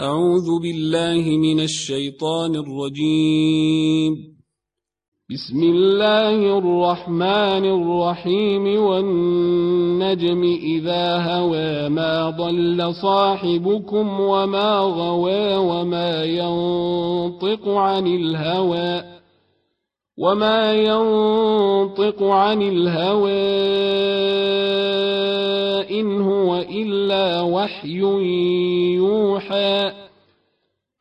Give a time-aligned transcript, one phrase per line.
[0.00, 4.12] أعوذ بالله من الشيطان الرجيم.
[5.30, 8.82] بسم الله الرحمن الرحيم.
[8.82, 19.02] والنجم إذا هوى ما ضل صاحبكم وما غوى وما ينطق عن الهوى
[20.18, 23.34] وما ينطق عن الهوى
[26.00, 27.98] إن هو إلا وحي
[28.96, 29.92] يوحى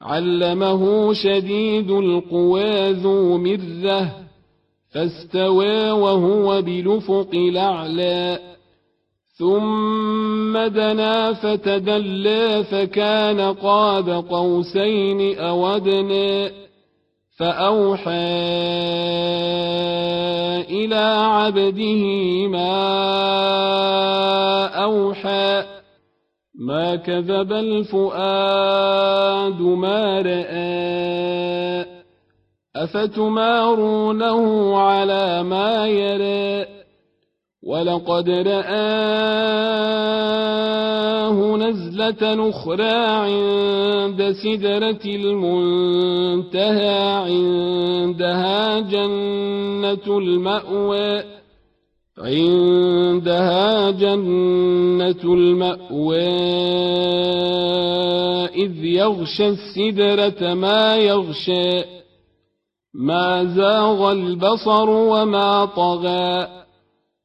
[0.02, 4.12] علمه شديد القوى ذو مرة
[4.94, 8.40] فاستوى وهو بلفق الأعلى
[9.38, 16.64] ثم دنا فتدلى فكان قاب قوسين أو أدنى
[17.36, 18.12] فأوحى
[20.70, 22.04] إلى عبده
[22.48, 22.84] ما
[24.84, 25.64] أوحى
[26.56, 28.62] ما كذب الفؤاد
[29.62, 31.86] ما رأى
[32.76, 34.42] أفتمارونه
[34.78, 36.66] على ما يرى
[37.64, 39.74] ولقد رآه
[41.58, 42.94] نزلة أخرى
[43.26, 51.24] عند سدرة المنتهى عندها جنة المأوى
[52.18, 56.30] عندها جنة المأوى.
[58.56, 61.84] إذ يغشى السدرة ما يغشى
[62.94, 66.63] ما زاغ البصر وما طغى.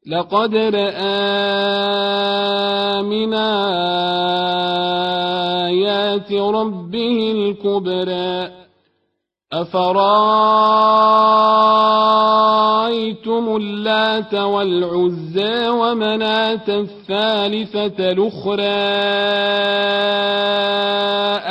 [0.06, 1.02] لقد رأى
[3.02, 3.34] من
[5.74, 8.50] آيات ربه الكبرى.
[9.52, 10.36] أفرأيتم
[13.56, 18.62] اللات والعزى ومناة الثالثة الأخرى؟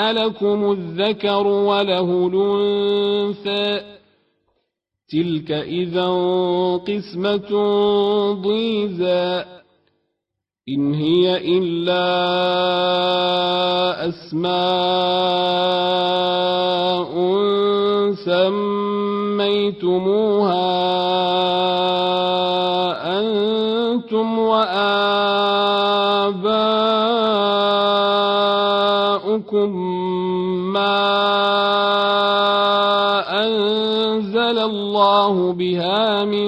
[0.10, 3.97] ألكم الذكر وله الأنثى.
[5.12, 6.08] تلك إذا
[6.88, 7.52] قسمة
[8.34, 9.46] ضيزى
[10.70, 12.08] إن هي إلا
[14.10, 14.58] أسماء
[19.48, 20.68] سميتموها
[23.20, 25.38] أنتم وآباؤكم
[30.74, 32.07] ما
[35.28, 36.48] الله بها من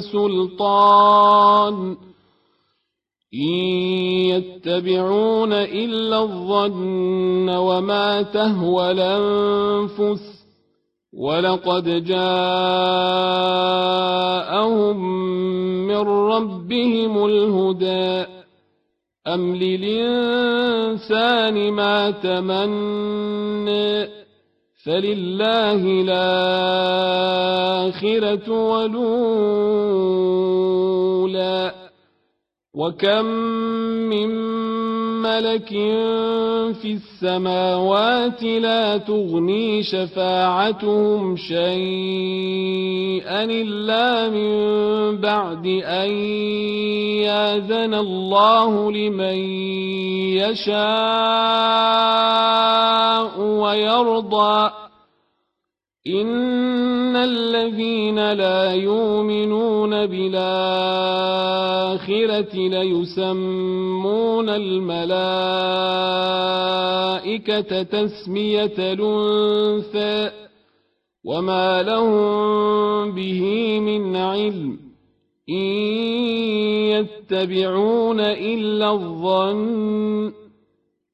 [0.00, 1.96] سلطان
[3.34, 3.54] إن
[4.32, 10.36] يتبعون إلا الظن وما تهوى الأنفس
[11.12, 12.16] ولقد جاءهم
[15.86, 18.26] من ربهم الهدى
[19.26, 20.92] أم للإنسان
[21.72, 24.25] ما تمنى
[24.86, 25.82] فلله
[27.26, 29.86] الآخرة ولولا
[32.74, 33.24] وكم
[34.10, 34.28] من
[35.22, 35.68] ملك
[36.80, 41.64] في السماوات لا تغني شفاعتهم شيئا
[43.44, 44.56] إلا من
[45.20, 46.10] بعد أن
[47.26, 49.36] ياذن الله لمن
[50.38, 51.86] يشاء
[53.66, 54.70] ويرضى
[56.06, 60.46] إن الذين لا يؤمنون بالآخرة
[62.54, 65.42] ليسمون الملائكة
[67.82, 70.30] تسمية الأنثى
[71.24, 73.42] وما لهم به
[73.80, 74.78] من علم
[75.48, 75.54] إن
[76.94, 80.45] يتبعون إلا الظن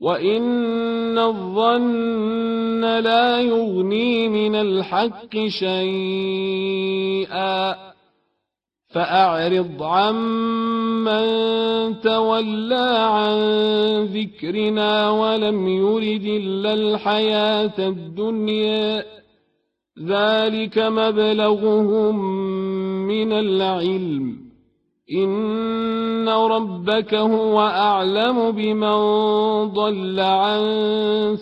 [0.03, 6.73] وإن الظن لا يغني من الحق شيئا
[8.89, 11.27] فأعرض عمن
[12.01, 13.39] تولى عن
[14.05, 19.05] ذكرنا ولم يرد إلا الحياة الدنيا
[19.99, 22.17] ذلك مبلغهم
[23.07, 24.52] من العلم
[25.11, 28.97] إن ربك هو أعلم بمن
[29.73, 30.63] ضل عن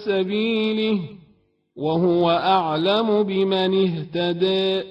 [0.04, 1.00] سبيله
[1.76, 4.82] وهو أعلم بمن اهتدى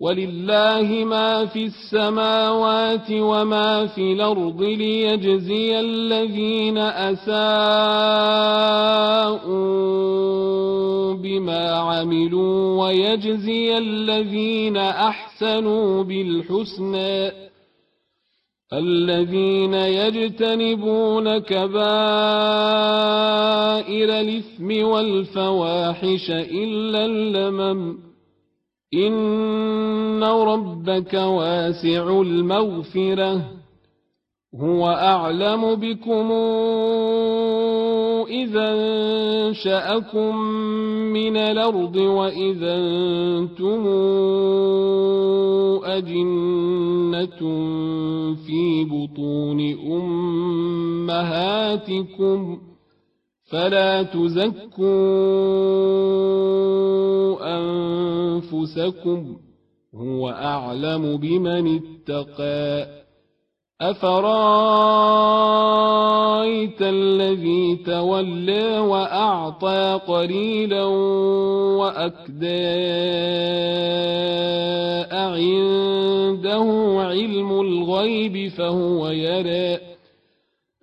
[0.00, 7.34] ولله ما في السماوات وما في الأرض ليجزي الذين أساءوا
[11.14, 17.44] بما عملوا ويجزي الذين أحسنوا بالحسنى
[18.78, 21.74] الذين يجتنبون كبائر
[24.20, 27.98] الإثم والفواحش إلا اللمم.
[28.94, 33.40] إن ربك واسع المغفرة.
[34.60, 36.32] هو أعلم بكم
[38.30, 40.36] إذا انشأكم
[41.12, 43.86] من الأرض وإذا أنتم
[45.82, 47.40] أجنة
[48.46, 49.60] في بطون
[51.10, 52.58] أمهاتكم
[53.44, 54.54] فلا تزكوا
[57.58, 59.36] أنفسكم
[59.94, 63.03] هو أعلم بمن اتقى
[63.80, 64.14] أفرأيت
[66.82, 70.84] الذي تولى وأعطى قليلا
[71.74, 72.64] وأكدى
[75.12, 79.93] أعنده علم الغيب فهو يرى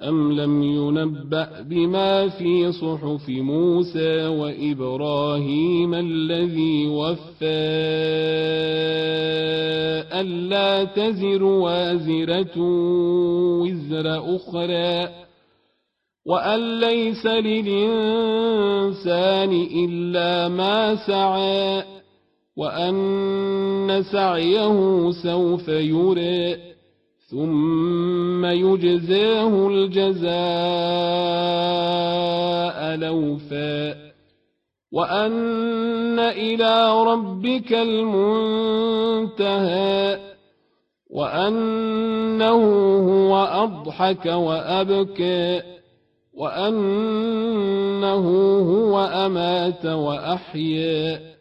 [0.07, 7.61] أم لم ينبأ بما في صحف موسى وإبراهيم الذي وفى
[10.13, 12.57] ألا تزر وازرة
[13.61, 15.09] وزر أخرى
[16.25, 18.71] وأن ليس للإنسان
[19.85, 21.83] إلا ما سعى
[22.57, 26.70] وأن سعيه سوف يُرَى
[27.31, 30.31] ثم يجزاه الجزاء
[32.95, 33.95] لوفا.
[34.91, 38.71] وأن إلى ربك المنتهى.
[41.09, 42.63] وأنه
[43.09, 45.61] هو أضحك وأبكى.
[46.33, 48.27] وأنه
[48.59, 51.40] هو أمات وأحيا.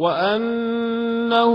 [0.00, 1.54] وأنه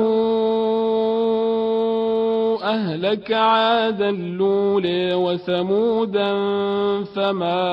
[2.64, 6.34] أهلك عادا لولي وثمودا
[7.04, 7.66] فما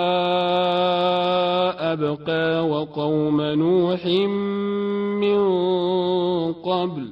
[1.93, 4.07] أبقى وقوم نوح
[5.21, 5.43] من
[6.53, 7.09] قبل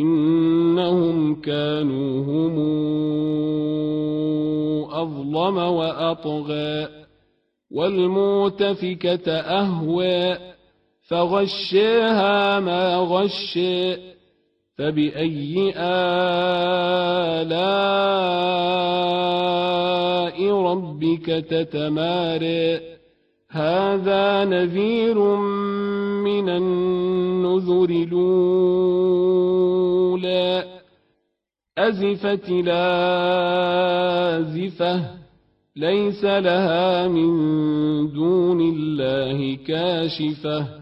[0.00, 2.56] إنهم كانوا هم
[4.92, 6.88] أظلم وأطغى
[7.70, 10.51] والمؤتفكة أهوى
[11.12, 13.96] فغشيها ما غشي
[14.78, 16.12] فبأي آلاء
[20.52, 22.80] ربك تتماري؟
[23.50, 25.18] هذا نذير
[26.24, 28.42] من النذر الأولى.
[31.78, 33.00] أزفت لازفة
[35.76, 37.32] ليس لها من
[38.12, 40.81] دون الله كاشفة.